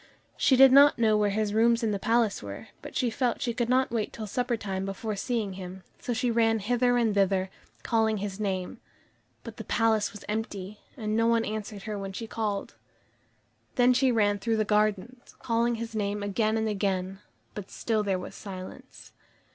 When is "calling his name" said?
7.83-8.79, 15.37-16.23